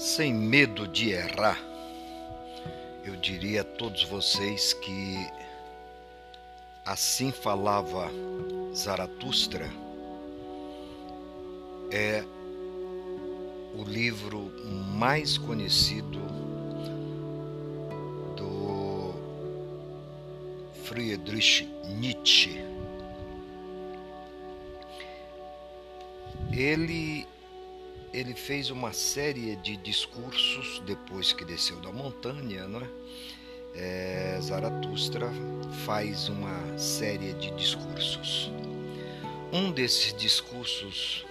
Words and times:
Sem 0.00 0.32
medo 0.32 0.88
de 0.88 1.10
errar, 1.10 1.60
eu 3.04 3.16
diria 3.16 3.60
a 3.60 3.64
todos 3.64 4.02
vocês 4.04 4.72
que 4.72 5.14
assim 6.86 7.30
falava 7.30 8.10
Zaratustra 8.74 9.70
é 11.90 12.24
o 13.74 13.84
livro 13.84 14.50
mais 14.96 15.36
conhecido 15.36 16.18
do 18.38 19.12
Friedrich 20.82 21.68
Nietzsche. 21.98 22.58
Ele 26.50 27.28
ele 28.12 28.34
fez 28.34 28.70
uma 28.70 28.92
série 28.92 29.56
de 29.56 29.76
discursos 29.76 30.82
depois 30.84 31.32
que 31.32 31.44
desceu 31.44 31.76
da 31.80 31.92
montanha, 31.92 32.66
não 32.66 32.80
é? 32.80 32.88
é 33.74 34.38
Zaratustra 34.40 35.30
faz 35.84 36.28
uma 36.28 36.76
série 36.76 37.32
de 37.34 37.50
discursos. 37.52 38.50
Um 39.52 39.70
desses 39.70 40.12
discursos 40.14 41.24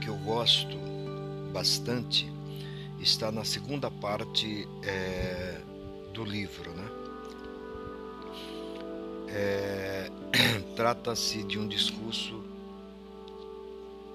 que 0.00 0.08
eu 0.08 0.16
gosto 0.16 0.76
bastante 1.52 2.30
está 2.98 3.30
na 3.30 3.44
segunda 3.44 3.90
parte 3.90 4.66
é, 4.82 5.60
do 6.12 6.24
livro, 6.24 6.72
né? 6.72 6.90
É, 9.28 10.10
Trata-se 10.74 11.42
de 11.42 11.58
um 11.58 11.68
discurso 11.68 12.37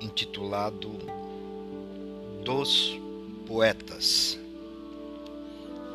intitulado 0.03 0.91
Dos 2.43 2.99
Poetas. 3.47 4.37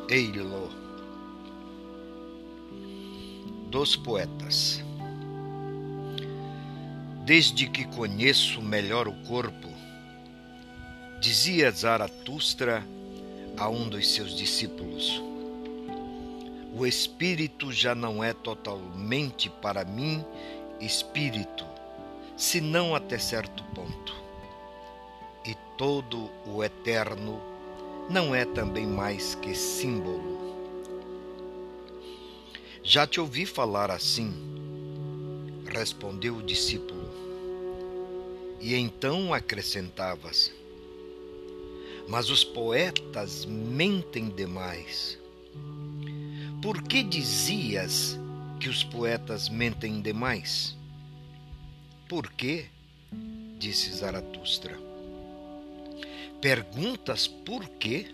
Eilo. 0.09 0.69
Dos 3.69 3.95
Poetas. 3.95 4.83
Desde 7.23 7.67
que 7.69 7.85
conheço 7.85 8.59
melhor 8.63 9.07
o 9.07 9.13
corpo, 9.27 9.69
dizia 11.21 11.69
Zaratustra 11.69 12.83
a 13.55 13.69
um 13.69 13.87
dos 13.87 14.11
seus 14.11 14.35
discípulos, 14.35 15.21
o 16.75 16.87
espírito 16.87 17.71
já 17.71 17.93
não 17.93 18.23
é 18.23 18.33
totalmente 18.33 19.49
para 19.61 19.85
mim 19.85 20.25
espírito 20.81 21.78
se 22.39 22.61
não 22.61 22.95
até 22.95 23.19
certo 23.19 23.61
ponto. 23.75 24.15
E 25.45 25.53
todo 25.77 26.29
o 26.47 26.63
eterno 26.63 27.37
não 28.09 28.33
é 28.33 28.45
também 28.45 28.87
mais 28.87 29.35
que 29.35 29.53
símbolo. 29.53 30.39
Já 32.81 33.05
te 33.05 33.19
ouvi 33.19 33.45
falar 33.45 33.91
assim, 33.91 34.33
respondeu 35.65 36.37
o 36.37 36.41
discípulo. 36.41 37.09
E 38.61 38.73
então 38.73 39.33
acrescentavas: 39.33 40.49
Mas 42.07 42.29
os 42.29 42.45
poetas 42.45 43.43
mentem 43.43 44.29
demais. 44.29 45.19
Por 46.61 46.81
que 46.83 47.03
dizias 47.03 48.17
que 48.61 48.69
os 48.69 48.81
poetas 48.81 49.49
mentem 49.49 50.01
demais? 50.01 50.78
Por 52.09 52.31
quê? 52.31 52.65
disse 53.59 53.91
Zaratustra. 53.93 54.75
Perguntas 56.41 57.27
por 57.27 57.69
quê? 57.69 58.07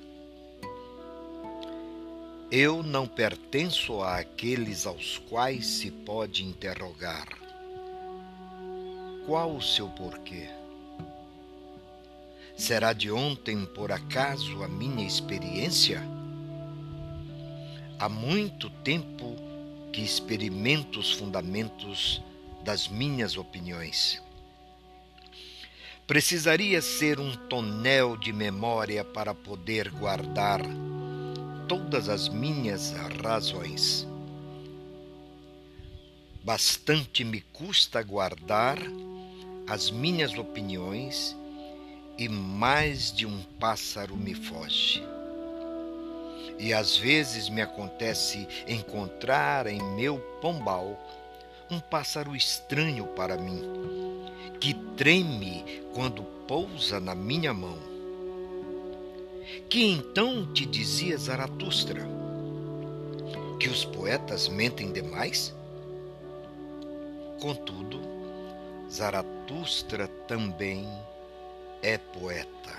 Eu 2.52 2.84
não 2.84 3.08
pertenço 3.08 4.04
àqueles 4.04 4.86
aos 4.86 5.18
quais 5.30 5.66
se 5.66 5.92
pode 5.92 6.44
interrogar. 6.44 7.26
Qual 9.26 9.56
o 9.56 9.62
seu 9.62 9.88
porquê? 9.88 10.50
Será 12.58 12.92
de 12.92 13.10
ontem, 13.10 13.66
por 13.66 13.94
acaso, 13.94 14.62
a 14.62 14.68
minha 14.68 15.08
experiência? 15.08 16.04
Há 17.98 18.10
muito 18.10 18.70
tempo 18.70 19.38
que 19.94 20.02
experimento 20.02 21.00
os 21.00 21.14
fundamentos 21.14 22.22
das 22.66 22.88
minhas 22.88 23.38
opiniões. 23.38 24.20
Precisaria 26.08 26.82
ser 26.82 27.20
um 27.20 27.32
tonel 27.48 28.18
de 28.18 28.34
memória 28.34 29.06
para 29.06 29.36
poder 29.36 29.90
guardar 29.92 30.62
todas 31.68 32.10
as 32.10 32.28
minhas 32.28 32.92
razões. 33.24 34.08
Bastante 36.44 37.24
me 37.24 37.42
custa 37.42 38.02
guardar 38.02 38.80
as 39.68 39.92
minhas 39.92 40.36
opiniões 40.36 41.36
e 42.18 42.28
mais 42.28 43.14
de 43.14 43.28
um 43.28 43.44
pássaro 43.60 44.18
me 44.18 44.34
foge. 44.34 45.04
E 46.58 46.74
às 46.74 46.98
vezes 46.98 47.48
me 47.48 47.62
acontece 47.62 48.48
encontrar 48.68 49.68
em 49.68 49.82
meu 49.96 50.18
pombal 50.42 50.98
um 51.70 51.80
pássaro 51.80 52.36
estranho 52.36 53.06
para 53.08 53.38
mim, 53.38 53.62
que 54.60 54.74
treme 54.96 55.84
quando 55.94 56.24
pousa 56.48 57.00
na 57.00 57.16
minha 57.16 57.54
mão. 57.54 57.78
Que 59.70 59.86
então 59.86 60.52
te 60.54 60.66
dizia 60.66 61.18
Zaratustra? 61.18 62.08
Que 63.60 63.70
os 63.70 63.86
poetas 63.86 64.48
mentem 64.48 64.92
demais? 64.92 65.54
Contudo, 67.40 68.00
Zaratustra 68.90 70.08
também 70.28 70.88
é 71.82 71.98
poeta. 71.98 72.76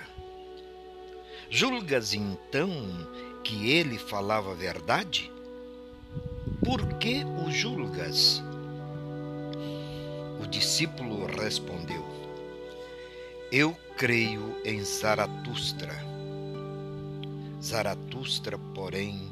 Julgas 1.49 2.15
então 2.15 2.71
que 3.45 3.71
ele 3.71 3.99
falava 3.99 4.55
verdade? 4.55 5.31
Por 6.65 6.95
que 6.95 7.25
o 7.25 7.51
julgas? 7.51 8.43
O 10.41 10.47
discípulo 10.47 11.27
respondeu: 11.27 12.05
Eu 13.51 13.77
creio 13.97 14.61
em 14.65 14.83
Zaratustra. 14.85 15.95
Zaratustra, 17.63 18.59
porém, 18.75 19.31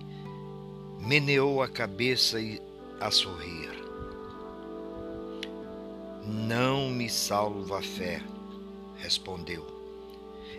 meneou 1.01 1.63
a 1.63 1.69
cabeça 1.69 2.41
e 2.41 2.61
a 3.01 3.11
sorrir. 3.11 3.71
Não 6.27 6.89
me 6.89 7.09
salva 7.09 7.79
a 7.79 7.83
fé, 7.83 8.23
respondeu, 8.97 9.65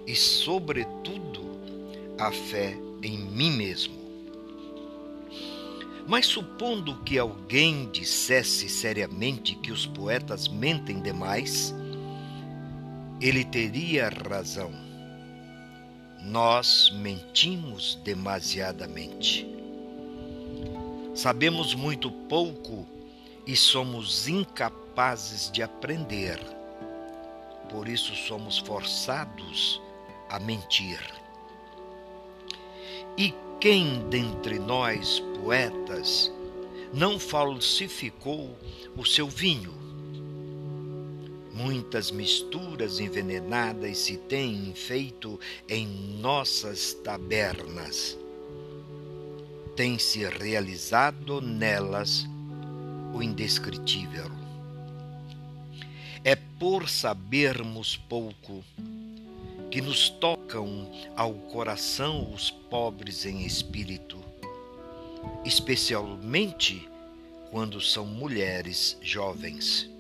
e 0.06 0.16
sobretudo 0.16 1.42
a 2.20 2.32
fé 2.32 2.78
em 3.02 3.18
mim 3.18 3.52
mesmo. 3.52 4.05
Mas 6.08 6.28
supondo 6.28 6.98
que 6.98 7.18
alguém 7.18 7.90
dissesse 7.90 8.70
seriamente 8.70 9.56
que 9.56 9.72
os 9.72 9.88
poetas 9.88 10.48
mentem 10.48 11.02
demais, 11.02 11.74
ele 13.20 13.44
teria 13.44 14.10
razão. 14.10 14.72
Nós 16.22 16.92
mentimos 16.96 18.00
demasiadamente. 18.04 19.48
Sabemos 21.16 21.74
muito 21.74 22.12
pouco 22.12 22.86
e 23.48 23.56
somos 23.56 24.28
incapazes 24.28 25.50
de 25.52 25.64
aprender. 25.64 26.40
Por 27.70 27.88
isso 27.88 28.16
somos 28.16 28.60
forçados 28.60 29.82
a 30.30 30.40
mentir. 30.40 31.00
E 33.18 33.34
quem 33.66 34.08
dentre 34.12 34.60
nós, 34.60 35.20
poetas, 35.42 36.32
não 36.94 37.18
falsificou 37.18 38.56
o 38.96 39.04
seu 39.04 39.28
vinho? 39.28 39.74
Muitas 41.52 42.12
misturas 42.12 43.00
envenenadas 43.00 43.98
se 43.98 44.18
têm 44.18 44.72
feito 44.76 45.40
em 45.68 45.88
nossas 45.88 46.94
tabernas. 46.94 48.16
Tem-se 49.76 50.24
realizado 50.26 51.42
nelas 51.42 52.24
o 53.16 53.24
indescritível. 53.24 54.30
É 56.24 56.36
por 56.36 56.88
sabermos 56.88 57.98
pouco 57.98 58.64
que 59.76 59.82
nos 59.82 60.10
tocam 60.10 60.90
ao 61.18 61.34
coração 61.34 62.32
os 62.34 62.50
pobres 62.50 63.26
em 63.26 63.46
espírito, 63.46 64.18
especialmente 65.44 66.88
quando 67.52 67.82
são 67.82 68.06
mulheres 68.06 68.98
jovens. 69.02 69.92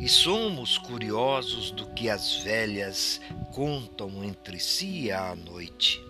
e 0.00 0.08
somos 0.08 0.76
curiosos 0.76 1.70
do 1.70 1.86
que 1.90 2.10
as 2.10 2.38
velhas 2.38 3.20
contam 3.54 4.24
entre 4.24 4.58
si 4.58 5.08
à 5.12 5.36
noite. 5.36 6.02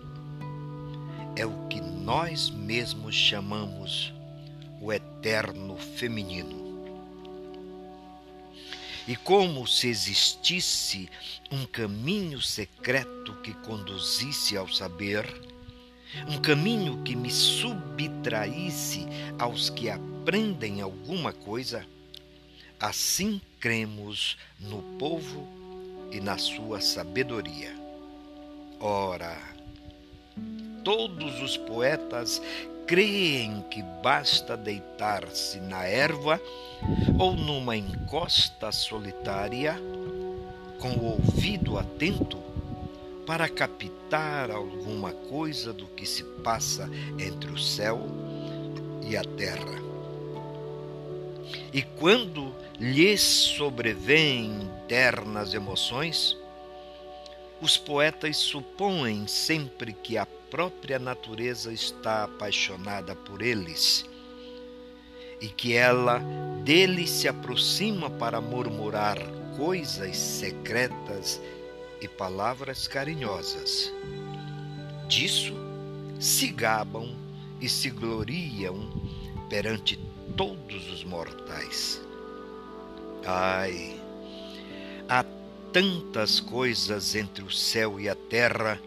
É 1.35 1.45
o 1.45 1.67
que 1.67 1.79
nós 1.79 2.49
mesmos 2.49 3.13
chamamos 3.13 4.11
o 4.81 4.91
eterno 4.91 5.77
feminino. 5.77 6.66
E 9.07 9.15
como 9.15 9.65
se 9.65 9.87
existisse 9.87 11.09
um 11.49 11.65
caminho 11.65 12.41
secreto 12.41 13.33
que 13.41 13.53
conduzisse 13.53 14.57
ao 14.57 14.67
saber, 14.67 15.25
um 16.27 16.41
caminho 16.41 17.01
que 17.03 17.15
me 17.15 17.31
subtraísse 17.31 19.05
aos 19.39 19.69
que 19.69 19.89
aprendem 19.89 20.81
alguma 20.81 21.31
coisa, 21.31 21.85
assim 22.79 23.39
cremos 23.61 24.37
no 24.59 24.81
povo 24.97 25.47
e 26.11 26.19
na 26.19 26.37
sua 26.37 26.81
sabedoria. 26.81 27.73
Ora, 28.79 29.37
todos 30.83 31.41
os 31.41 31.55
poetas 31.55 32.41
creem 32.87 33.65
que 33.69 33.83
basta 34.01 34.55
deitar-se 34.55 35.59
na 35.59 35.83
erva 35.83 36.41
ou 37.19 37.35
numa 37.35 37.75
encosta 37.75 38.71
solitária, 38.71 39.77
com 40.79 40.91
o 40.91 41.03
ouvido 41.11 41.77
atento, 41.77 42.37
para 43.25 43.49
captar 43.49 44.49
alguma 44.49 45.11
coisa 45.11 45.73
do 45.73 45.85
que 45.87 46.05
se 46.05 46.23
passa 46.23 46.89
entre 47.19 47.51
o 47.51 47.59
céu 47.59 48.07
e 49.05 49.17
a 49.17 49.23
terra. 49.23 49.81
E 51.73 51.81
quando 51.81 52.55
lhes 52.79 53.19
sobrevêm 53.21 54.61
internas 54.61 55.53
emoções, 55.53 56.37
os 57.59 57.77
poetas 57.77 58.37
supõem 58.37 59.27
sempre 59.27 59.91
que 59.91 60.17
a 60.17 60.25
própria 60.49 60.97
natureza 60.97 61.71
está 61.71 62.23
apaixonada 62.23 63.15
por 63.15 63.41
eles 63.41 64.05
e 65.41 65.47
que 65.47 65.73
ela 65.73 66.19
dele 66.63 67.05
se 67.05 67.27
aproxima 67.27 68.09
para 68.09 68.41
murmurar 68.41 69.17
coisas 69.55 70.17
secretas 70.17 71.41
e 72.01 72.07
palavras 72.07 72.87
carinhosas. 72.87 73.91
Disso 75.07 75.53
se 76.19 76.47
gabam 76.47 77.15
e 77.61 77.69
se 77.69 77.89
gloriam 77.89 78.89
perante 79.49 79.97
todos 80.35 80.91
os 80.91 81.03
mortais. 81.03 82.01
Ai, 83.25 83.99
há 85.09 85.23
tantas 85.71 86.39
coisas 86.39 87.15
entre 87.15 87.43
o 87.43 87.51
céu 87.51 87.99
e 87.99 88.09
a 88.09 88.15
terra 88.15 88.79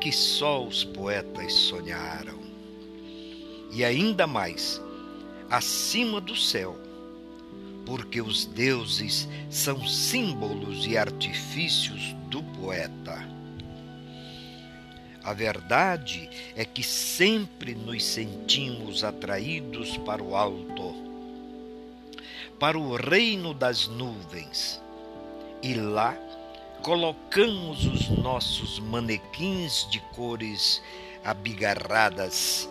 que 0.00 0.10
só 0.10 0.64
os 0.64 0.82
poetas 0.82 1.52
sonharam. 1.52 2.40
E 3.70 3.84
ainda 3.84 4.26
mais, 4.26 4.80
acima 5.50 6.20
do 6.20 6.34
céu, 6.34 6.76
porque 7.84 8.20
os 8.20 8.46
deuses 8.46 9.28
são 9.50 9.86
símbolos 9.86 10.86
e 10.86 10.96
artifícios 10.96 12.14
do 12.28 12.42
poeta. 12.42 13.28
A 15.22 15.34
verdade 15.34 16.30
é 16.56 16.64
que 16.64 16.82
sempre 16.82 17.74
nos 17.74 18.02
sentimos 18.02 19.04
atraídos 19.04 19.98
para 19.98 20.22
o 20.22 20.34
alto, 20.34 20.94
para 22.58 22.78
o 22.78 22.96
reino 22.96 23.52
das 23.52 23.86
nuvens, 23.86 24.80
e 25.62 25.74
lá 25.74 26.16
colocamos 26.82 27.84
os 27.84 28.08
nossos 28.08 28.78
manequins 28.78 29.86
de 29.90 30.00
cores 30.14 30.82
abigarradas, 31.22 32.68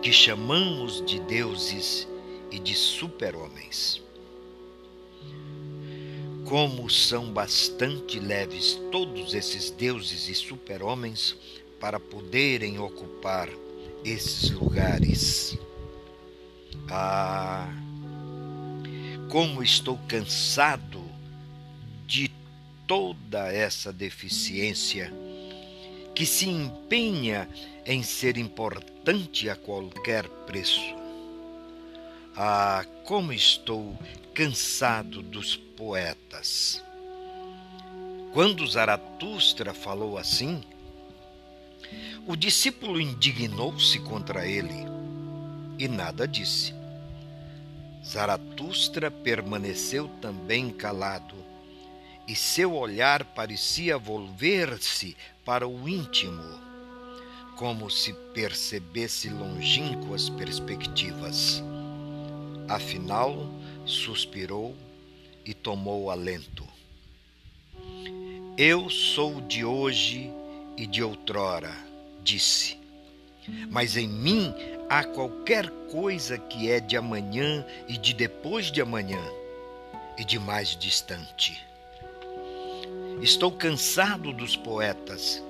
que 0.00 0.12
chamamos 0.12 1.04
de 1.04 1.18
deuses 1.20 2.06
e 2.50 2.58
de 2.58 2.74
super-homens. 2.74 4.00
Como 6.44 6.88
são 6.88 7.32
bastante 7.32 8.20
leves 8.20 8.80
todos 8.90 9.34
esses 9.34 9.70
deuses 9.70 10.28
e 10.28 10.34
super-homens 10.34 11.36
para 11.80 11.98
poderem 11.98 12.78
ocupar 12.78 13.48
esses 14.04 14.50
lugares. 14.50 15.58
Ah, 16.88 17.68
como 19.28 19.62
estou 19.62 19.98
cansado 20.08 21.02
de 22.06 22.37
toda 22.88 23.52
essa 23.52 23.92
deficiência 23.92 25.12
que 26.14 26.26
se 26.26 26.48
empenha 26.48 27.48
em 27.86 28.02
ser 28.02 28.36
importante 28.36 29.48
a 29.48 29.54
qualquer 29.54 30.26
preço. 30.46 30.96
Ah, 32.34 32.84
como 33.04 33.32
estou 33.32 33.96
cansado 34.34 35.22
dos 35.22 35.54
poetas. 35.54 36.82
Quando 38.32 38.66
Zaratustra 38.66 39.72
falou 39.74 40.18
assim, 40.18 40.62
o 42.26 42.36
discípulo 42.36 43.00
indignou-se 43.00 43.98
contra 44.00 44.46
ele 44.46 44.86
e 45.78 45.86
nada 45.88 46.26
disse. 46.26 46.74
Zaratustra 48.04 49.10
permaneceu 49.10 50.08
também 50.20 50.70
calado, 50.70 51.47
e 52.28 52.36
seu 52.36 52.74
olhar 52.74 53.24
parecia 53.24 53.96
volver-se 53.96 55.16
para 55.46 55.66
o 55.66 55.88
íntimo, 55.88 56.60
como 57.56 57.90
se 57.90 58.12
percebesse 58.34 59.30
longínquas 59.30 60.28
perspectivas. 60.28 61.62
Afinal, 62.68 63.48
suspirou 63.86 64.76
e 65.42 65.54
tomou 65.54 66.10
alento. 66.10 66.68
Eu 68.58 68.90
sou 68.90 69.40
de 69.40 69.64
hoje 69.64 70.30
e 70.76 70.86
de 70.86 71.02
outrora, 71.02 71.74
disse. 72.22 72.76
Mas 73.70 73.96
em 73.96 74.06
mim 74.06 74.54
há 74.90 75.02
qualquer 75.02 75.70
coisa 75.90 76.36
que 76.36 76.70
é 76.70 76.78
de 76.78 76.94
amanhã 76.94 77.64
e 77.88 77.96
de 77.96 78.12
depois 78.12 78.70
de 78.70 78.82
amanhã 78.82 79.22
e 80.18 80.24
de 80.24 80.38
mais 80.38 80.76
distante. 80.76 81.67
Estou 83.20 83.50
cansado 83.50 84.32
dos 84.32 84.54
poetas, 84.56 85.42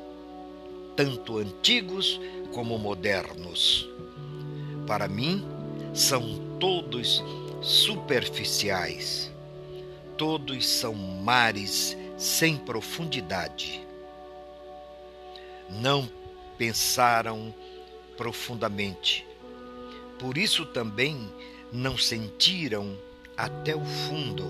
tanto 0.97 1.39
antigos 1.39 2.19
como 2.53 2.79
modernos. 2.79 3.87
Para 4.87 5.07
mim, 5.07 5.45
são 5.93 6.57
todos 6.59 7.23
superficiais. 7.61 9.31
Todos 10.17 10.67
são 10.67 10.95
mares 10.95 11.97
sem 12.17 12.57
profundidade. 12.57 13.87
Não 15.69 16.09
pensaram 16.57 17.55
profundamente. 18.17 19.27
Por 20.19 20.39
isso 20.39 20.65
também 20.65 21.33
não 21.71 21.99
sentiram 21.99 22.97
até 23.37 23.77
o 23.77 23.85
fundo. 23.85 24.45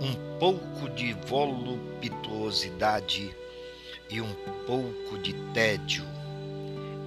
Um 0.00 0.14
pouco 0.38 0.88
de 0.90 1.12
voluptuosidade 1.26 3.34
e 4.10 4.20
um 4.20 4.34
pouco 4.66 5.18
de 5.18 5.32
tédio. 5.52 6.04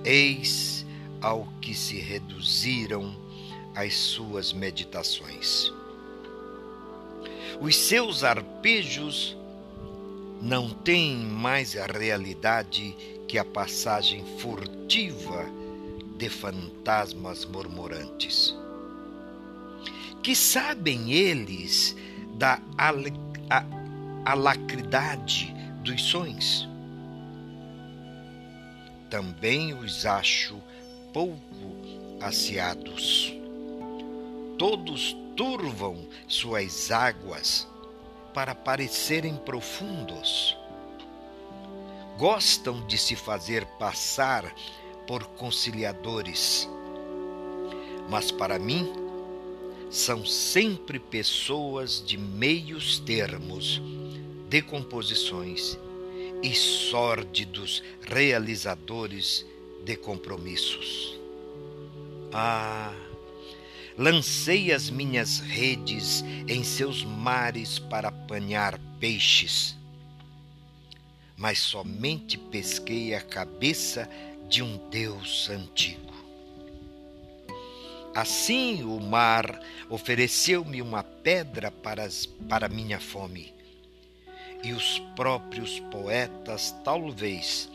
Eis 0.03 0.85
ao 1.21 1.47
que 1.61 1.73
se 1.73 1.99
reduziram 1.99 3.15
as 3.75 3.93
suas 3.93 4.51
meditações. 4.51 5.71
Os 7.61 7.75
seus 7.75 8.23
arpejos 8.23 9.37
não 10.41 10.69
têm 10.69 11.17
mais 11.17 11.77
a 11.77 11.85
realidade 11.85 12.95
que 13.27 13.37
a 13.37 13.45
passagem 13.45 14.25
furtiva 14.39 15.45
de 16.17 16.27
fantasmas 16.27 17.45
murmurantes. 17.45 18.55
Que 20.23 20.35
sabem 20.35 21.13
eles 21.13 21.95
da 22.41 22.59
alacridade 24.25 25.53
dos 25.83 26.01
sonhos? 26.01 26.67
Também 29.09 29.73
os 29.73 30.05
acho 30.05 30.61
pouco 31.13 31.39
aciados 32.21 33.41
todos 34.61 35.17
turvam 35.35 36.07
suas 36.27 36.91
águas 36.91 37.67
para 38.31 38.53
parecerem 38.53 39.35
profundos. 39.37 40.55
Gostam 42.15 42.85
de 42.85 42.95
se 42.95 43.15
fazer 43.15 43.65
passar 43.79 44.53
por 45.07 45.25
conciliadores. 45.29 46.69
Mas 48.07 48.29
para 48.29 48.59
mim, 48.59 48.87
são 49.91 50.25
sempre 50.25 50.97
pessoas 50.97 52.01
de 52.03 52.17
meios 52.17 52.97
termos, 52.99 53.81
decomposições 54.47 55.77
e 56.41 56.55
sórdidos 56.55 57.83
realizadores 58.01 59.45
de 59.83 59.97
compromissos. 59.97 61.19
Ah, 62.31 62.93
lancei 63.97 64.71
as 64.71 64.89
minhas 64.89 65.39
redes 65.39 66.23
em 66.47 66.63
seus 66.63 67.03
mares 67.03 67.77
para 67.77 68.07
apanhar 68.07 68.79
peixes, 68.97 69.75
mas 71.35 71.59
somente 71.59 72.37
pesquei 72.37 73.13
a 73.13 73.19
cabeça 73.19 74.09
de 74.47 74.63
um 74.63 74.77
Deus 74.89 75.49
antigo. 75.49 76.10
Assim 78.13 78.83
o 78.83 78.99
mar 78.99 79.59
ofereceu-me 79.89 80.81
uma 80.81 81.01
pedra 81.01 81.71
para, 81.71 82.09
para 82.49 82.67
minha 82.67 82.99
fome. 82.99 83.53
E 84.63 84.73
os 84.73 84.99
próprios 85.15 85.79
poetas 85.79 86.75
talvez 86.83 87.69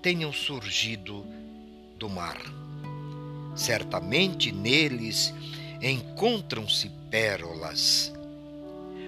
tenham 0.00 0.32
surgido 0.32 1.26
do 1.98 2.08
mar. 2.08 2.40
Certamente 3.56 4.52
neles 4.52 5.34
encontram-se 5.82 6.88
pérolas, 7.10 8.12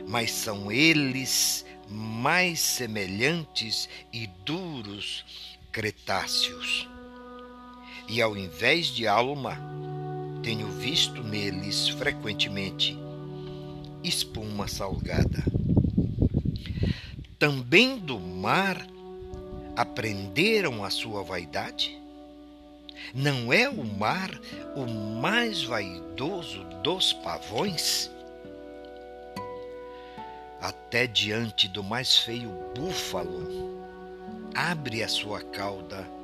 mas 0.08 0.32
são 0.32 0.70
eles 0.70 1.64
mais 1.88 2.58
semelhantes 2.58 3.88
e 4.12 4.26
duros 4.44 5.24
cretáceos. 5.70 6.88
E 8.08 8.20
ao 8.20 8.36
invés 8.36 8.88
de 8.88 9.06
alma, 9.06 9.58
tenho 10.42 10.66
visto 10.66 11.22
neles 11.22 11.88
frequentemente 11.88 12.98
espuma 14.02 14.66
salgada. 14.66 15.44
Também 17.38 17.98
do 17.98 18.18
mar 18.18 18.84
aprenderam 19.76 20.84
a 20.84 20.90
sua 20.90 21.22
vaidade? 21.22 21.96
Não 23.14 23.52
é 23.52 23.68
o 23.68 23.84
mar 23.84 24.30
o 24.74 24.86
mais 25.20 25.62
vaidoso 25.62 26.64
dos 26.82 27.12
pavões? 27.12 28.10
Até 30.60 31.06
diante 31.06 31.68
do 31.68 31.82
mais 31.82 32.18
feio 32.18 32.50
búfalo, 32.74 33.80
abre 34.54 35.02
a 35.02 35.08
sua 35.08 35.40
cauda 35.40 36.21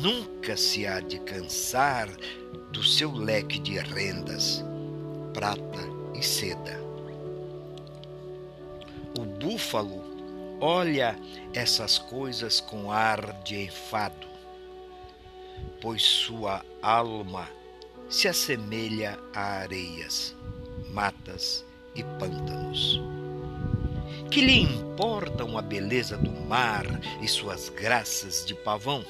nunca 0.00 0.56
se 0.56 0.86
há 0.86 1.00
de 1.00 1.18
cansar 1.20 2.08
do 2.70 2.82
seu 2.82 3.12
leque 3.12 3.58
de 3.58 3.78
rendas, 3.78 4.64
prata 5.34 5.80
e 6.14 6.22
seda. 6.22 6.80
O 9.18 9.24
búfalo 9.24 10.02
olha 10.60 11.18
essas 11.52 11.98
coisas 11.98 12.60
com 12.60 12.90
ar 12.90 13.42
de 13.42 13.64
enfado, 13.64 14.26
pois 15.80 16.02
sua 16.02 16.64
alma 16.80 17.48
se 18.08 18.28
assemelha 18.28 19.18
a 19.34 19.60
areias, 19.60 20.34
matas 20.90 21.64
e 21.94 22.02
pântanos. 22.02 23.00
Que 24.30 24.40
lhe 24.40 24.60
importam 24.60 25.58
a 25.58 25.62
beleza 25.62 26.16
do 26.16 26.30
mar 26.30 26.86
e 27.20 27.28
suas 27.28 27.68
graças 27.68 28.44
de 28.46 28.54
pavão? 28.54 29.04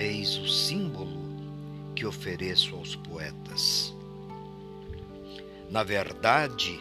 Eis 0.00 0.38
o 0.38 0.48
símbolo 0.48 1.20
que 1.94 2.06
ofereço 2.06 2.74
aos 2.74 2.96
poetas. 2.96 3.94
Na 5.68 5.82
verdade, 5.82 6.80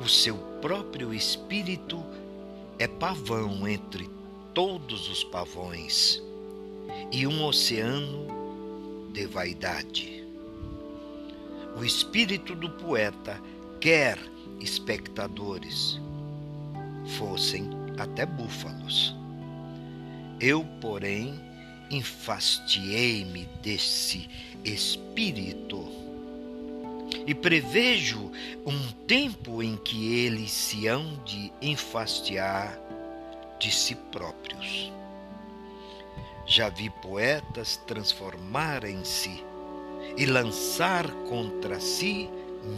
o 0.00 0.08
seu 0.08 0.34
próprio 0.62 1.12
espírito 1.12 2.02
é 2.78 2.88
pavão 2.88 3.68
entre 3.68 4.08
todos 4.54 5.06
os 5.10 5.22
pavões 5.22 6.22
e 7.12 7.26
um 7.26 7.44
oceano 7.44 8.26
de 9.12 9.26
vaidade. 9.26 10.26
O 11.76 11.84
espírito 11.84 12.54
do 12.54 12.70
poeta 12.70 13.38
quer 13.82 14.18
espectadores, 14.60 16.00
fossem 17.18 17.68
até 17.98 18.24
búfalos. 18.24 19.14
Eu, 20.40 20.64
porém, 20.80 21.38
enfastiei-me 21.90 23.46
desse 23.62 24.28
espírito 24.64 25.86
e 27.26 27.34
prevejo 27.34 28.30
um 28.66 28.92
tempo 29.06 29.62
em 29.62 29.76
que 29.76 30.14
eles 30.14 30.50
se 30.50 30.86
hão 30.86 31.22
de 31.24 31.52
enfastiar 31.60 32.78
de 33.58 33.72
si 33.72 33.94
próprios. 33.94 34.92
Já 36.46 36.68
vi 36.68 36.90
poetas 36.90 37.76
transformarem-se 37.86 39.42
e 40.16 40.26
lançar 40.26 41.10
contra 41.28 41.80
si 41.80 42.28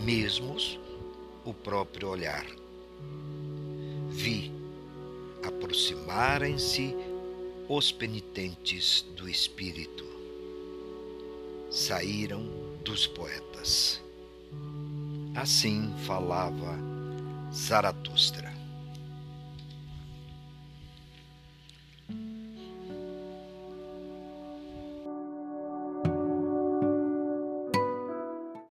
mesmos 0.05 0.79
o 1.45 1.53
próprio 1.53 2.09
olhar. 2.09 2.47
Vi 4.09 4.53
aproximarem-se 5.45 6.97
os 7.69 7.91
penitentes 7.91 9.05
do 9.17 9.29
Espírito 9.29 10.05
saíram 11.69 12.47
dos 12.85 13.07
poetas. 13.07 14.01
Assim 15.35 15.93
falava 16.07 16.79
Zaratustra. 17.53 18.56